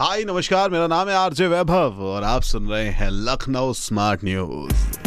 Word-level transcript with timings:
हाय, 0.00 0.22
नमस्कार, 0.24 0.70
मेरा 0.70 0.86
नाम 0.86 1.08
है 1.08 1.14
आरजे 1.14 1.46
वैभव 1.46 2.02
और 2.06 2.24
आप 2.24 2.42
सुन 2.42 2.66
रहे 2.68 2.88
हैं 2.88 3.08
लखनऊ 3.10 3.72
स्मार्ट 3.72 4.24
न्यूज़। 4.24 5.00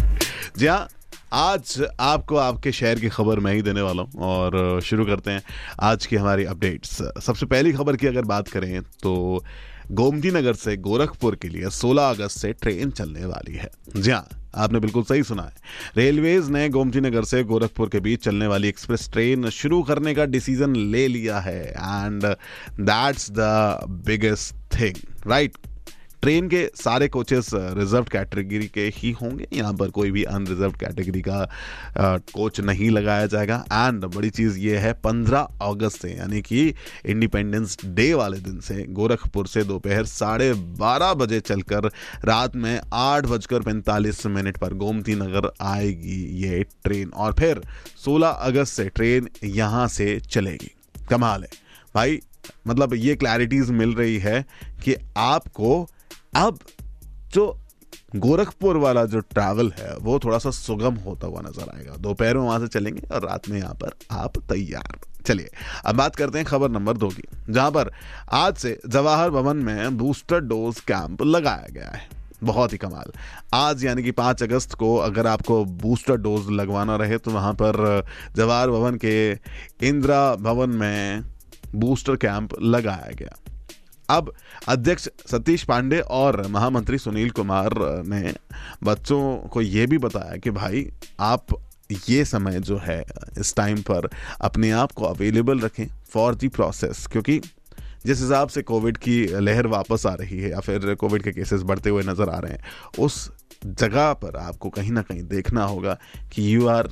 जी 0.57 0.67
हाँ 0.67 0.87
आज 1.33 1.85
आपको 1.99 2.35
आपके 2.35 2.71
शहर 2.71 2.99
की 2.99 3.09
खबर 3.09 3.39
मैं 3.39 3.53
ही 3.53 3.61
देने 3.61 3.81
वाला 3.81 4.03
हूँ 4.03 4.21
और 4.21 4.81
शुरू 4.81 5.05
करते 5.05 5.31
हैं 5.31 5.43
आज 5.81 6.05
की 6.05 6.15
हमारी 6.15 6.45
अपडेट्स। 6.45 7.01
सबसे 7.25 7.45
पहली 7.45 7.71
खबर 7.71 7.95
की 7.95 8.07
अगर 8.07 8.25
बात 8.25 8.47
करें 8.47 8.81
तो 9.03 9.43
गोमती 9.91 10.31
नगर 10.31 10.53
से 10.53 10.77
गोरखपुर 10.79 11.35
के 11.35 11.49
लिए 11.49 11.69
16 11.71 12.09
अगस्त 12.09 12.39
से 12.39 12.53
ट्रेन 12.53 12.91
चलने 12.91 13.25
वाली 13.25 13.55
है। 13.55 13.71
जी 13.95 14.11
हाँ 14.11 14.27
आपने 14.55 14.79
बिल्कुल 14.79 15.03
सही 15.03 15.23
सुना 15.23 15.43
है। 15.43 15.53
रेलवेज 15.97 16.49
ने 16.49 16.67
गोमती 16.69 17.01
नगर 17.01 17.23
से 17.25 17.43
गोरखपुर 17.43 17.89
के 17.89 17.99
बीच 17.99 18.23
चलने 18.23 18.47
वाली 18.47 18.67
एक्सप्रेस 18.67 19.09
ट्रेन 19.13 19.49
शुरू 19.49 19.83
करने 19.83 20.13
का 20.15 20.25
डिसीज़न 20.25 20.75
ले 20.75 21.07
लिया 21.07 21.39
है 21.39 21.61
and 21.65 22.25
that's 22.81 23.31
the 23.31 23.79
biggest 24.07 24.59
thing 24.79 24.95
right 25.27 25.57
train 26.21 26.47
के 26.49 26.69
सारे 26.75 27.07
कोचेस 27.07 27.49
रिज़र्व 27.53 28.03
कैटेगरी 28.03 28.67
के 28.67 28.81
ही 28.95 29.11
होंगे। 29.11 29.47
यहाँ 29.53 29.73
पर 29.73 29.89
कोई 29.89 30.11
भी 30.11 30.23
अनरिजर्व 30.23 30.71
कैटेगरी 30.71 31.21
का 31.21 31.49
कोच 32.33 32.59
uh, 32.59 32.65
नहीं 32.65 32.89
लगाया 32.89 33.25
जाएगा। 33.25 33.65
एंड 33.73 34.05
बड़ी 34.05 34.29
चीज़ 34.29 34.57
ये 34.59 34.77
है 34.77 35.01
15 35.01 35.47
अगस्त 35.61 36.01
से 36.01 36.09
यानी 36.09 36.41
कि 36.41 36.75
इंडिपेंडेंस 37.05 37.77
डे 37.85 38.13
वाले 38.13 38.37
दिन 38.37 38.59
से 38.59 38.85
गोरखपुर 38.89 39.47
से 39.47 39.63
दोपहर 39.63 40.05
साढ़े 40.05 40.53
बारह 40.53 41.13
बजे 41.13 41.39
चलकर 41.39 41.89
रात 42.25 42.55
में 42.55 42.81
आठ 42.93 43.25
बजकर 43.25 43.59
पैंतालीस 43.59 44.25
मिनट 44.25 44.57
पर 44.57 44.73
गोमती 44.73 45.15
नगर 45.15 45.51
आएगी 45.61 46.23
ये 46.43 46.63
ट्रेन 46.63 47.09
और 47.09 47.33
फिर 47.33 47.61
16 48.05 48.35
अगस्त 48.41 48.73
से 48.73 48.89
ट्रेन 48.89 49.29
यहाँ 49.43 49.87
से 49.87 50.19
चलेगी। 50.19 50.71
कमाल 51.09 51.43
है। 51.43 51.49
भाई 51.95 52.21
मतलब 52.67 52.93
ये 52.93 53.15
क्लैरिटीज 53.15 53.69
मिल 53.71 53.93
रही 53.93 54.17
है 54.19 54.45
कि 54.83 54.95
आपको 55.17 55.87
अब 56.35 56.59
जो 57.33 57.57
गोरखपुर 58.15 58.77
वाला 58.77 59.03
जो 59.05 59.19
ट्रैवल 59.21 59.71
है, 59.71 59.95
वो 59.97 60.19
थोड़ा 60.19 60.37
सा 60.37 60.51
सुगम 60.51 60.95
होता 60.95 61.27
हुआ 61.27 61.41
नज़र 61.41 61.69
आएगा। 61.75 61.95
दोपहर 61.97 62.37
में 62.37 62.43
वहाँ 62.43 62.59
से 62.59 62.67
चलेंगे 62.69 63.01
और 63.07 63.25
रात 63.25 63.49
में 63.49 63.57
यहाँ 63.59 63.73
पर 63.73 63.95
आप 64.11 64.37
तैयार। 64.49 64.99
चलिए, 65.25 65.49
अब 65.85 65.95
बात 65.95 66.15
करते 66.15 66.37
हैं 66.37 66.45
खबर 66.47 66.69
नंबर 66.69 66.97
दो 66.97 67.09
की, 67.09 67.23
जहाँ 67.49 67.71
पर 67.71 67.91
आज 68.31 68.55
से 68.55 68.79
जवाहर 68.87 69.29
भवन 69.29 69.57
में 69.57 69.97
बूस्टर 69.97 70.39
डोज 70.41 70.79
कैंप 70.81 71.21
लगाया 71.21 71.67
गया 71.71 71.89
है। 71.89 72.09
बहुत 72.43 72.73
ही 72.73 72.77
कमाल। 72.77 73.11
आज 73.53 73.83
यानी 73.85 74.03
कि 74.03 74.11
पाँच 74.11 74.43
अगस्त 74.43 74.73
को 74.73 74.95
अगर 74.97 75.27
आपको 75.27 75.63
बूस्टर 75.65 76.15
डोज 76.17 76.49
लगवाना 76.51 76.95
रहे 76.95 77.17
तो 77.17 77.31
वहाँ 77.31 77.53
पर 77.53 78.03
जवाहर 78.35 78.69
भवन 78.69 78.95
के 78.95 79.31
इंदिरा 79.87 80.23
भवन 80.35 80.69
में 80.69 81.23
बूस्टर 81.75 82.15
कैंप 82.15 82.59
लगाया 82.61 83.11
गया। 83.13 83.37
अब 84.09 84.33
अध्यक्ष 84.67 85.07
सतीश 85.27 85.63
पांडे 85.63 85.99
और 85.99 86.45
महामंत्री 86.47 86.97
सुनील 86.97 87.29
कुमार 87.29 87.73
ने 88.07 88.33
बच्चों 88.83 89.35
को 89.47 89.61
यह 89.61 89.87
भी 89.87 89.97
बताया 89.97 90.37
कि 90.37 90.51
भाई, 90.51 90.89
आप 91.19 91.45
ये 92.09 92.25
समय 92.25 92.59
जो 92.59 92.77
है, 92.77 93.03
इस 93.37 93.55
टाइम 93.55 93.81
पर 93.81 94.09
अपने 94.41 94.71
आप 94.71 94.91
को 94.91 95.05
अवेलेबल 95.05 95.59
रखें 95.59 95.85
फॉर 96.09 96.35
दी 96.35 96.47
प्रोसेस 96.47 97.05
क्योंकि 97.07 97.39
जिस 98.05 98.21
हिसाब 98.21 98.49
से 98.49 98.61
कोविड 98.61 98.97
की 98.97 99.25
लहर 99.39 99.67
वापस 99.67 100.05
आ 100.05 100.13
रही 100.13 100.39
है 100.39 100.49
या 100.51 100.59
फिर 100.59 100.93
कोविड 100.95 101.23
के 101.23 101.31
केसेस 101.31 101.61
बढ़ते 101.61 101.89
हुए 101.89 102.03
नज़र 102.03 102.29
आ 102.29 102.37
रहे 102.39 102.51
हैं, 102.51 102.63
उस 102.99 103.31
जगह 103.65 104.13
पर 104.13 104.35
आपको 104.35 104.69
कहीं 104.69 104.91
ना 104.91 105.01
कहीं 105.01 105.23
देखना 105.23 105.63
होगा 105.63 105.97
कि 106.33 106.55
you 106.55 106.67
are 106.67 106.87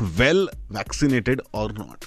well 0.00 0.48
vaccinated 0.72 1.42
or 1.54 1.72
not 1.72 2.04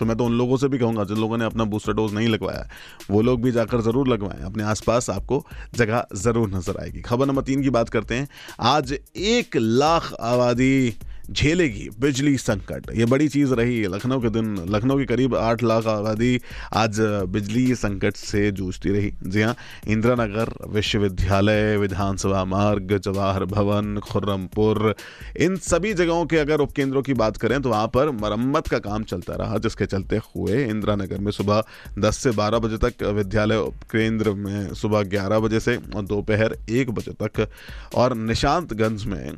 तो 0.00 0.06
मैं 0.06 0.16
तो 0.16 0.24
उन 0.24 0.32
लोगों 0.38 0.56
से 0.56 0.68
भी 0.68 0.78
कहूँगा, 0.78 1.04
जिन 1.04 1.16
लोगों 1.16 1.38
ने 1.38 1.44
अपना 1.44 1.64
बूस्टर 1.66 1.92
डोज 1.92 2.14
नहीं 2.14 2.28
लगवाया 2.28 2.68
वो 3.10 3.22
लोग 3.22 3.42
भी 3.42 3.52
जाकर 3.52 3.80
ज़रूर 3.80 4.08
लगवाएँ। 4.08 4.42
अपने 4.42 4.62
आसपास 4.64 5.10
आपको 5.10 5.44
जगह 5.74 6.06
ज़रूर 6.16 6.48
नज़र 6.50 6.80
आएगी। 6.80 7.00
खबर 7.02 7.26
नंबर 7.26 7.42
तीन 7.42 7.62
की 7.62 7.70
बात 7.70 7.88
करते 7.88 8.14
हैं। 8.14 8.28
आज 8.60 8.92
एक 9.16 9.56
लाख 9.56 10.12
आबादी 10.14 10.94
झेलेगी, 11.30 11.88
बिजली 12.00 12.36
संकट। 12.38 12.90
ये 12.96 13.04
बड़ी 13.04 13.28
चीज़ 13.28 13.52
रही, 13.54 13.82
लखनऊ 13.86 14.20
के 14.20 14.28
दिन, 14.30 14.54
लखनऊ 14.70 14.98
के 14.98 15.04
करीब 15.04 15.34
आठ 15.36 15.62
लाख 15.62 15.86
आबादी 15.86 16.40
आज 16.74 17.00
बिजली 17.28 17.74
संकट 17.74 18.16
से 18.16 18.50
जूझती 18.52 18.90
रही। 18.90 19.12
जी 19.24 19.42
हाँ 19.42 19.54
इंदिरा 19.88 20.14
नगर 20.14 20.52
विश्वविद्यालय, 20.68 21.76
विधानसभा 21.76 22.44
मार्ग, 22.46 22.96
जवाहर 22.98 23.44
भवन, 23.46 23.98
खुर्रमपुर, 24.02 24.94
इन 25.40 25.56
सभी 25.58 25.92
जगहों 25.94 26.24
के 26.26 26.38
अगर 26.38 26.60
उपकेंद्रों 26.60 27.02
की 27.02 27.14
बात 27.14 27.36
करें 27.36 27.60
तो 27.62 27.68
वहाँ 27.68 27.88
पर 27.94 28.10
मरम्मत 28.12 28.68
का 28.68 28.78
काम 28.78 29.04
चलता 29.04 29.34
रहा, 29.34 29.58
जिसके 29.58 29.86
चलते 29.86 30.20
हुए 30.26 30.64
इंदिरा 30.64 30.96
नगर 30.96 31.18
में 31.18 31.30
सुबह 31.32 31.62
दस 31.98 32.16
से 32.18 32.30
बारह 32.32 32.58
बजे 32.58 32.78
तक 32.78 33.02
विद्यालय 33.14 33.56
उपकेंद्र 33.58 34.32
में 34.34 34.74
सुबह 34.74 35.02
ग्यारह 35.08 35.38
बजे 35.38 35.60
से 35.60 35.76
और 35.76 36.06
दोपहर 36.06 36.56
एक 36.70 36.90
बजे 36.90 37.12
तक 37.22 37.48
और 37.94 38.16
निशांतगंज 38.16 39.04
में 39.04 39.32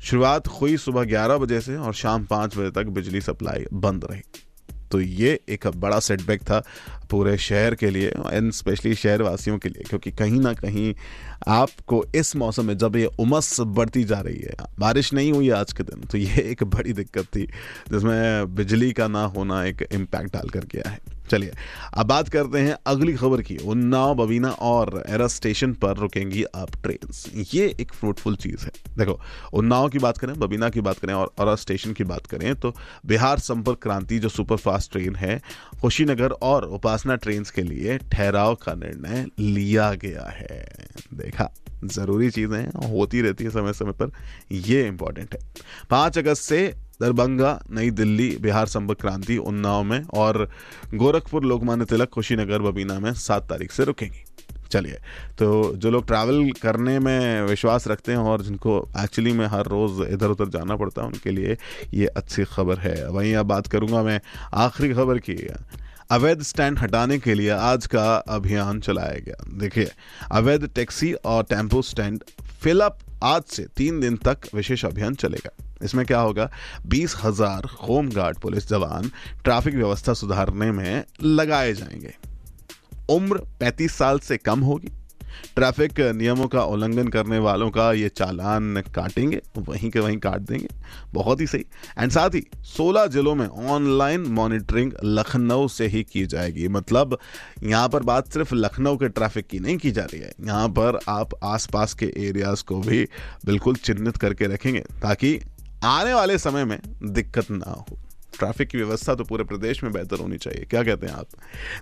शुरुआत 0.00 0.48
हुई 0.50 0.76
सुबह 0.76 1.04
11 1.04 1.38
बजे 1.38 1.60
से 1.60 1.76
और 1.76 1.94
शाम 1.94 2.24
पाँच 2.24 2.56
बजे 2.56 2.70
तक 2.70 2.86
बिजली 2.90 3.20
सप्लाई 3.20 3.64
बंद 3.72 4.04
रही। 4.04 4.22
तो 4.90 5.00
ये 5.00 5.38
एक 5.48 5.66
बड़ा 5.76 5.98
सेटबैक 6.00 6.42
था 6.42 6.62
पूरे 7.10 7.36
शहर 7.38 7.74
के 7.74 7.90
लिए 7.90 8.08
एंड 8.08 8.50
स्पेशली 8.52 8.94
शहर 8.94 9.22
वासियों 9.22 9.58
के 9.58 9.68
लिए, 9.68 9.82
क्योंकि 9.82 10.10
कहीं 10.12 10.40
ना 10.40 10.52
कहीं 10.54 10.94
आपको 11.48 12.04
इस 12.14 12.34
मौसम 12.36 12.66
में 12.66 12.76
जब 12.78 12.96
ये 12.96 13.06
उमस 13.20 13.56
बढ़ती 13.60 14.04
जा 14.04 14.20
रही 14.20 14.40
है, 14.40 14.54
बारिश 14.78 15.12
नहीं 15.12 15.32
हुई 15.32 15.50
आज 15.50 15.72
के 15.72 15.82
दिन 15.82 16.04
तो 16.04 16.18
ये 16.18 16.42
एक 16.42 16.64
बड़ी 16.64 16.92
दिक्कत 16.92 17.24
थी, 17.26 17.46
जिसमें 17.92 18.54
बिजली 18.54 18.92
का 18.92 19.08
ना 19.08 19.24
होना 19.26 19.64
एक 19.64 19.88
इम्पैक्ट 19.92 20.32
डाल 20.32 20.48
कर 20.48 20.64
गया 20.64 20.90
है। 20.90 20.98
चलिए, 21.30 21.52
अब 21.94 22.06
बात 22.06 22.28
करते 22.28 22.58
हैं 22.58 22.76
अगली 22.86 23.12
खबर 23.14 23.42
की। 23.42 23.56
उन्नाव 23.56 24.14
बबीना 24.14 24.50
और 24.50 25.02
एरा 25.08 25.26
स्टेशन 25.28 25.72
पर 25.74 25.96
रुकेंगी 25.96 26.42
अब 26.42 26.70
ट्रेन 26.82 27.44
ये 27.54 27.66
एक 27.80 27.92
फ्रूटफुल 27.92 28.36
चीज़ 28.36 28.64
है। 28.64 28.70
देखो 28.98 29.18
उन्नाव 29.52 29.88
की 29.88 29.98
बात 29.98 30.18
करें, 30.18 30.38
बबीना 30.38 30.68
की 30.68 30.80
बात 30.80 30.98
करें 30.98 31.14
और 31.14 31.32
एरा 31.40 31.54
स्टेशन 31.56 31.92
की 31.92 32.04
बात 32.04 32.26
करें 32.26 32.54
तो 32.54 32.74
बिहार 33.06 33.38
संपर्क 33.38 33.78
क्रांति 33.82 34.18
जो 34.18 34.28
सुपर 34.28 34.56
फास्ट 34.56 34.92
ट्रेन 34.92 35.16
है, 35.16 35.40
कुशीनगर 35.82 36.30
और 36.30 36.64
उपासना 36.70 37.16
ट्रेन 37.16 37.44
के 37.54 37.62
लिए 37.62 37.98
ठहराव 37.98 38.54
का 38.54 38.74
निर्णय 38.74 39.26
लिया 39.38 39.92
गया 39.94 40.28
है। 40.30 40.68
देखा। 41.14 41.52
ज़रूरी 41.84 42.30
चीज़ें 42.30 42.90
होती 42.90 43.20
रहती 43.20 43.44
है 43.44 43.50
समय 43.50 43.72
समय 43.72 43.92
पर। 43.92 44.10
ये 44.52 44.86
इंपॉर्टेंट 44.86 45.34
है। 45.34 45.40
पाँच 45.90 46.18
अगस्त 46.18 46.42
से 46.42 46.66
दरभंगा, 47.00 47.60
नई 47.70 47.90
दिल्ली, 47.90 48.36
बिहार 48.40 48.66
संपर्क 48.66 49.00
क्रांति 49.00 49.36
उन्नाव 49.38 49.82
में 49.82 50.02
और 50.04 50.48
गोरखपुर, 50.94 51.44
लोकमान्य 51.44 51.84
तिलक, 51.84 52.08
कुशीनगर, 52.08 52.62
बबीना 52.62 52.98
में 52.98 53.12
सात 53.14 53.48
तारीख 53.48 53.72
से 53.72 53.84
रुकेंगी। 53.84 54.24
चलिए 54.70 54.98
तो 55.38 55.46
जो 55.76 55.90
लोग 55.90 56.06
ट्रैवल 56.06 56.50
करने 56.62 56.98
में 56.98 57.42
विश्वास 57.42 57.86
रखते 57.88 58.12
हैं 58.12 58.18
और 58.18 58.42
जिनको 58.42 58.78
एक्चुअली 58.98 59.32
में 59.32 59.46
हर 59.46 59.66
रोज़ 59.66 60.02
इधर 60.04 60.30
उधर 60.30 60.48
जाना 60.48 60.76
पड़ता 60.76 61.02
है, 61.02 61.08
उनके 61.08 61.30
लिए 61.30 61.56
ये 61.94 62.06
अच्छी 62.06 62.44
खबर 62.44 62.78
है। 62.78 63.08
वहीं 63.08 63.34
अब 63.34 63.46
बात 63.46 63.66
करूँगा 63.66 64.02
मैं 64.02 64.20
आखिरी 64.54 64.92
खबर 64.94 65.18
की। 65.18 65.34
अवैध 66.10 66.42
स्टैंड 66.42 66.78
हटाने 66.78 67.18
के 67.18 67.34
लिए 67.34 67.50
आज 67.50 67.86
का 67.86 68.16
अभियान 68.16 68.80
चलाया 68.80 69.18
गया। 69.18 69.58
देखिए, 69.58 69.90
अवैध 70.32 70.68
टैक्सी 70.74 71.12
और 71.12 71.44
टेंपो 71.44 71.82
स्टैंड 71.82 72.24
फिलअप 72.60 72.98
आज 73.22 73.42
से 73.42 73.66
तीन 73.76 74.00
दिन 74.00 74.16
तक 74.16 74.38
विशेष 74.54 74.84
अभियान 74.84 75.14
चलेगा। 75.14 75.50
इसमें 75.84 76.06
क्या 76.06 76.20
होगा? 76.20 76.50
बीस 76.86 77.14
हज़ार 77.24 77.64
होमगार्ड 77.64 78.38
पुलिस 78.38 78.68
जवान 78.68 79.10
ट्रैफ़िक 79.44 79.74
व्यवस्था 79.74 80.14
सुधारने 80.14 80.72
में 80.72 81.04
लगाए 81.22 81.72
जाएँगे। 81.72 82.14
उम्र 83.10 83.38
35 83.60 83.94
साल 83.94 84.18
से 84.18 84.36
कम 84.36 84.60
होगी। 84.60 84.92
ट्रैफ़िक 85.56 86.00
नियमों 86.00 86.46
का 86.48 86.64
उल्लंघन 86.64 87.08
करने 87.08 87.38
वालों 87.38 87.70
का 87.70 87.92
ये 87.92 88.08
चालान 88.08 88.82
काटेंगे, 88.94 89.40
वहीं 89.58 89.90
के 89.90 90.00
वहीं 90.00 90.18
काट 90.18 90.40
देंगे। 90.40 90.68
बहुत 91.12 91.40
ही 91.40 91.46
सही। 91.46 91.64
एंड 91.98 92.10
साथ 92.10 92.30
ही 92.30 92.46
16 92.64 93.06
जिलों 93.06 93.34
में 93.34 93.46
ऑनलाइन 93.46 94.20
मॉनिटरिंग 94.20 94.92
लखनऊ 95.04 95.68
से 95.68 95.86
ही 95.86 96.02
की 96.02 96.26
जाएगी। 96.26 96.68
मतलब 96.68 97.18
यहाँ 97.62 97.88
पर 97.88 98.02
बात 98.02 98.32
सिर्फ़ 98.32 98.54
लखनऊ 98.54 98.96
के 98.96 99.08
ट्रैफ़िक 99.08 99.46
की 99.46 99.58
नहीं 99.58 99.76
की 99.76 99.90
जा 99.90 100.02
रही 100.02 100.20
है। 100.20 100.32
यहाँ 100.40 100.68
पर 100.68 100.98
आप 101.08 101.30
आसपास 101.42 101.94
के 101.94 102.12
एरियाज़ 102.18 102.64
को 102.64 102.80
भी 102.80 103.06
बिल्कुल 103.46 103.76
चिन्हित 103.76 104.16
करके 104.16 104.46
रखेंगे 104.46 104.80
ताकि 104.80 105.40
आने 105.84 106.14
वाले 106.14 106.38
समय 106.38 106.64
में 106.64 106.78
दिक्कत 107.02 107.50
ना 107.50 107.70
हो। 107.70 107.98
ट्रैफ़िक 108.40 108.68
की 108.68 108.78
व्यवस्था 108.78 109.14
तो 109.14 109.24
पूरे 109.24 109.44
प्रदेश 109.44 109.82
में 109.84 109.92
बेहतर 109.92 110.18
होनी 110.18 110.36
चाहिए। 110.38 110.64
क्या 110.70 110.82
कहते 110.82 111.06
हैं 111.06 111.14
आप? 111.14 111.26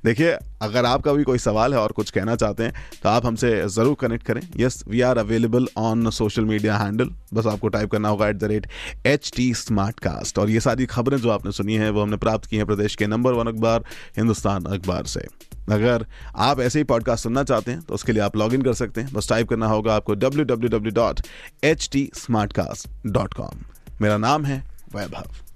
देखिए, 0.04 0.36
अगर 0.62 0.84
आपका 0.86 1.12
भी 1.12 1.24
कोई 1.24 1.38
सवाल 1.40 1.74
है 1.74 1.80
और 1.80 1.92
कुछ 1.92 2.10
कहना 2.10 2.36
चाहते 2.36 2.64
हैं 2.64 3.00
तो 3.02 3.08
आप 3.08 3.26
हमसे 3.26 3.50
ज़रूर 3.68 3.96
कनेक्ट 4.00 4.26
करें। 4.26 4.40
Yes 4.58 4.82
we 4.88 5.00
are 5.02 5.18
available 5.18 5.68
on 5.78 6.10
social 6.12 6.44
media 6.44 6.76
handle 6.78 7.10
बस 7.34 7.46
आपको 7.46 7.68
टाइप 7.68 7.90
करना 7.90 8.08
होगा 8.08 8.28
at 8.28 8.36
the 8.36 8.44
rate 8.46 8.66
H 9.06 9.32
T 9.36 9.52
Smartcast 10.00 10.38
और 10.38 10.50
ये 10.50 10.60
सारी 10.60 10.86
खबरें 10.88 11.16
जो 11.18 11.30
आपने 11.30 11.52
सुनी 11.52 11.74
है, 11.74 11.90
वो 11.90 12.02
हमने 12.02 12.16
प्राप्त 12.18 12.46
की 12.46 12.56
हैं 12.56 12.66
प्रदेश 12.66 12.94
के 12.96 13.06
नंबर 13.06 13.32
वन 13.32 13.46
अखबार, 13.46 13.84
हिंदुस्तान 14.16 14.64
अखबार 14.66 15.06
से। 15.06 15.26
अगर 15.70 16.04
आप 16.36 16.60
ऐसे 16.60 16.78
ही 16.78 16.84
पॉडकास्ट 16.86 17.22
सुनना 17.22 17.42
चाहते 17.44 17.70
हैं 17.70 17.80
तो 17.80 17.94
उसके 17.94 18.12
लिए 18.12 18.22
आप 18.22 18.36
लॉग 18.36 18.54
इन 18.54 18.62
कर 18.62 18.74
सकते 18.74 19.00
हैं। 19.00 19.12
बस 19.12 19.28
टाइप 19.28 19.48
करना 19.48 19.66
होगा 19.66 19.94
आपको 19.94 20.14
W 20.16 20.44
W 20.46 20.70
W 20.70 20.92
dot 20.94 21.20
H 21.64 21.88
T 21.92 22.08
Smartcast 22.52 22.88
dot 23.08 23.34
com 23.34 23.64
मेरा 24.00 24.16
नाम 24.18 24.44
है 24.44 24.62
वैभव। 24.94 25.47